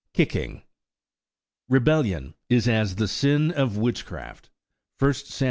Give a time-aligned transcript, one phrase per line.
[0.15, 0.63] KICKING
[1.69, 5.39] "Rebellion is as the sin of witchcraft."–I SAM.